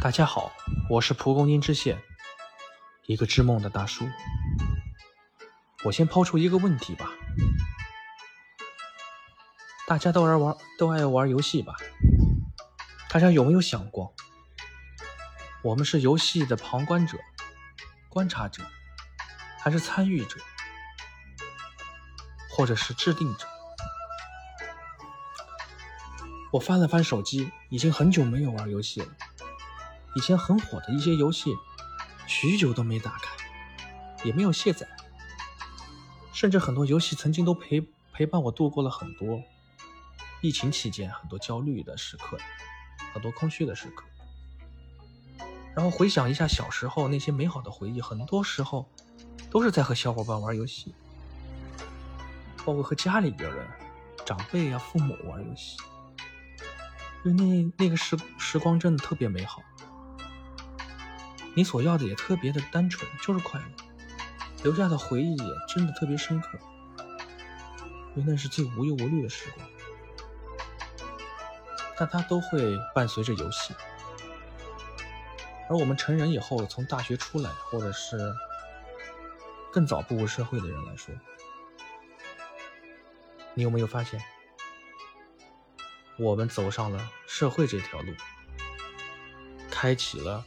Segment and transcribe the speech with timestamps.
[0.00, 0.52] 大家好，
[0.90, 2.02] 我是蒲公英之线，
[3.06, 4.06] 一个织梦的大叔。
[5.84, 7.08] 我先抛出一个问题吧，
[9.86, 11.74] 大家都爱玩都爱玩游戏吧？
[13.08, 14.14] 大家有没有想过，
[15.62, 17.16] 我们是游戏的旁观者、
[18.10, 18.62] 观察者，
[19.60, 20.38] 还是参与者，
[22.50, 23.46] 或者是制定者？
[26.52, 29.08] 我翻了翻手机，已经很久没有玩游戏了。
[30.14, 31.54] 以前很火的一些游戏，
[32.26, 33.36] 许久都没打开，
[34.24, 34.86] 也没有卸载。
[36.32, 37.80] 甚至很多游戏曾经都陪
[38.12, 39.42] 陪伴我度过了很多
[40.40, 42.38] 疫情期间很多焦虑的时刻，
[43.12, 44.04] 很多空虚的时刻。
[45.74, 48.88] 然后回想一下小时候那些美好的回忆，很多时候
[49.50, 50.94] 都是在和小伙伴玩游戏，
[52.64, 53.66] 包括和家里边人、
[54.24, 55.76] 长辈啊、父母玩游戏。
[57.24, 59.62] 因为那那个时时光真的特别美好，
[61.54, 63.66] 你所要的也特别的单纯，就是快乐，
[64.62, 66.58] 留下的回忆也真的特别深刻，
[68.16, 69.66] 因为那是最无忧无虑的时光，
[71.96, 73.72] 但它都会伴随着游戏，
[75.70, 78.34] 而我们成人以后，从大学出来，或者是
[79.72, 81.14] 更早步入社会的人来说，
[83.54, 84.20] 你有没有发现？
[86.16, 88.12] 我们走上了社会这条路，
[89.68, 90.44] 开启了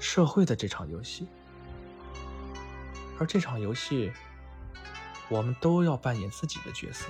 [0.00, 1.28] 社会的这场游戏，
[3.18, 4.10] 而这场游戏，
[5.28, 7.06] 我们都要扮演自己的角色，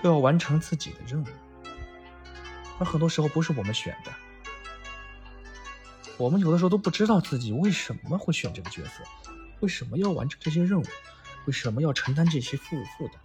[0.00, 1.26] 都要完成自己的任务，
[2.78, 4.12] 而很多时候不是我们选的，
[6.16, 9.02] 我们有的时候都不知道自己为什么会选这个角色，
[9.58, 10.86] 为什么要完成这些任务，
[11.46, 13.16] 为什么要承担这些负负担。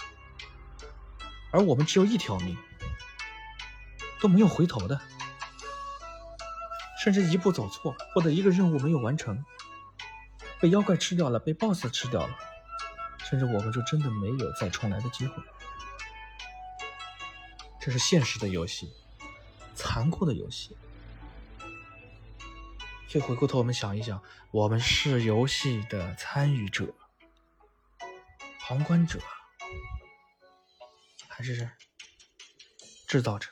[1.52, 2.58] 而我们只有一条命，
[4.20, 5.00] 都没有回头的，
[7.06, 9.46] 甚至一步走错，或者一个任务没有完成，
[10.60, 12.36] 被妖怪吃掉了，被 BOSS 吃掉了，
[13.20, 15.44] 甚至我们就真的没有再重来的机会。
[17.80, 18.92] 这是现实的游戏，
[19.76, 20.76] 残酷的游戏。
[23.08, 24.20] 所以回过头，我们想一想，
[24.50, 26.92] 我们是游戏的参与者、
[28.62, 29.20] 旁观者。
[31.28, 31.70] 还是
[33.06, 33.52] 制造者？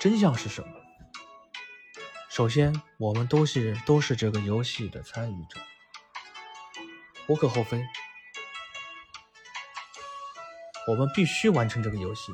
[0.00, 0.68] 真相是什么？
[2.30, 5.60] 首先，我们都是都是这个游戏的参与者，
[7.28, 7.84] 无可厚非。
[10.88, 12.32] 我们必须完成这个游戏，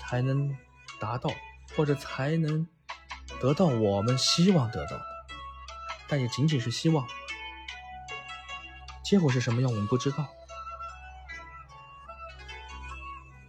[0.00, 0.56] 才能
[1.00, 1.28] 达到
[1.74, 2.64] 或者才能
[3.40, 5.02] 得到我们希望得到的，
[6.06, 7.04] 但也仅仅是希望。
[9.04, 10.28] 结果是什么样，我们不知道。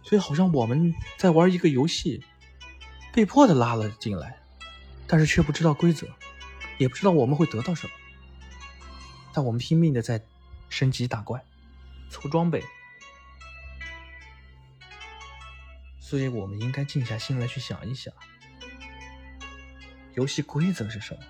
[0.02, 2.24] 所以好像我们在玩一个游戏，
[3.16, 4.38] 被迫的拉了进来，
[5.06, 6.06] 但是却不知道规则，
[6.76, 7.92] 也不知道我们会得到什么。
[9.32, 10.22] 但我们拼命的在
[10.68, 11.42] 升级打怪、
[12.10, 12.62] 凑装备，
[15.98, 18.12] 所以我们应该静下心来去想一想，
[20.12, 21.20] 游戏规则是什么？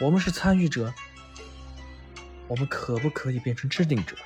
[0.00, 0.94] 我们是参与者，
[2.48, 4.16] 我们可不可以变成制定者？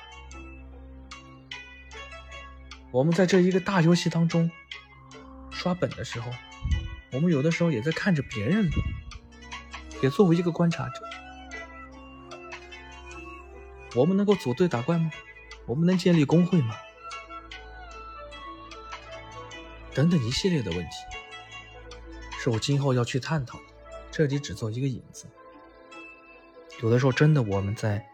[2.91, 4.49] 我们在这一个大游戏当中
[5.67, 6.31] 刷本的时候，
[7.11, 8.69] 我们有的时候也在看着别人，
[10.01, 11.01] 也作为一个观察者。
[13.93, 15.11] 我们能够组队打怪吗？
[15.65, 16.73] 我们能建立工会吗？
[19.93, 20.91] 等等一系列的问题，
[22.39, 23.65] 是我今后要去探讨的。
[24.09, 25.27] 这里只做一个引子。
[26.81, 28.07] 有的时候，真的我们在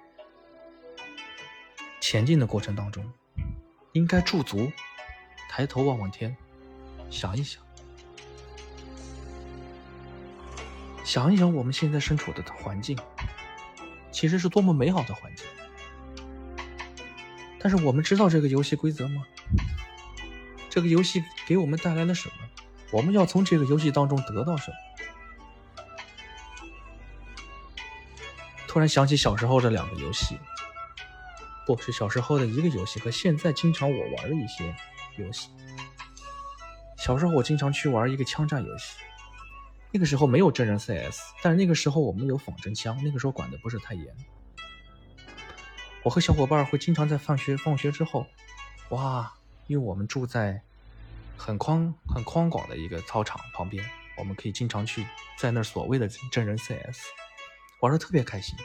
[2.02, 3.14] 前进的过程当中。
[3.92, 4.72] 应该驻足，
[5.52, 6.36] 抬头望望天，
[7.14, 7.62] 想一想，
[11.06, 12.98] 想一想我们现在身处的环境，
[14.12, 15.46] 其实是多么美好的环境。
[17.60, 19.24] 但是我们知道这个游戏规则吗？
[20.72, 22.36] 这个游戏给我们带来了什么？
[22.92, 24.78] 我们要从这个游戏当中得到什么？
[28.68, 30.36] 突然想起小时候的两个游戏。
[31.66, 34.76] 不是小时候的一个游戏和现在经常我玩的一些
[35.18, 35.50] 游戏。
[37.04, 38.96] 小时候我经常去玩一个枪战游戏，
[39.92, 44.08] 那个时候没有真人 CS，但是那个时候我们有仿真枪，那个时候管的不是太严。
[46.02, 48.26] 我和小伙伴会经常在放学放学之后，
[48.88, 49.34] 哇，
[49.68, 50.62] 因为我们住在
[51.36, 53.84] 很宽很宽广的一个操场旁边，
[54.18, 55.06] 我们可以经常去
[55.38, 57.00] 在那所谓的真人 CS
[57.82, 58.56] 玩的特别开心。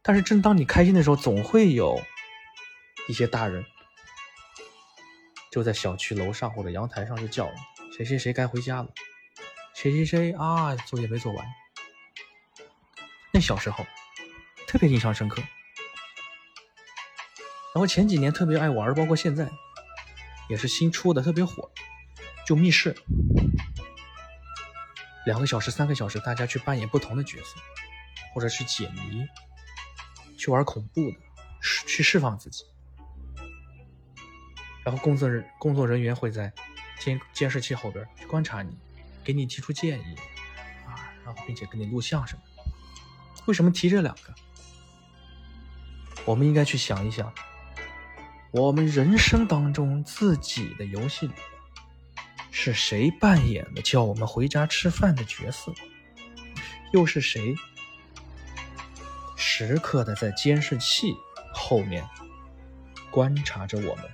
[0.00, 2.00] 但是，正当你开心的时候，总会有
[3.08, 3.64] 一些大人
[5.52, 8.88] 就在小区楼上或者阳台上就叫你谁谁谁该回家了，
[9.74, 11.46] 谁谁谁啊作业没做完。
[13.30, 13.84] 那小时候
[14.66, 15.42] 特别印象深刻，
[17.74, 19.46] 然后前几年特别爱玩，包括现在
[20.48, 21.70] 也是新出的特别火，
[22.46, 22.96] 就密室，
[25.26, 27.56] 两个小时、三个小时，大家去扮演不同的角色，
[28.32, 29.26] 或者去解谜，
[30.38, 31.18] 去玩恐怖的，
[31.60, 32.64] 去释放自己。
[34.84, 36.52] 然后工作人工作人员会在
[36.98, 38.76] 监监视器后边去观察你，
[39.22, 40.16] 给你提出建议，
[40.86, 42.42] 啊，然后并且给你录像什么。
[43.46, 44.34] 为什么提这两个？
[46.24, 47.32] 我们应该去想一想，
[48.52, 51.32] 我们人生当中自己的游戏里，
[52.52, 55.72] 是谁扮演的叫我们回家吃饭的角色？
[56.92, 57.56] 又是谁
[59.34, 61.14] 时刻的在监视器
[61.52, 62.06] 后面
[63.10, 64.04] 观察着我们？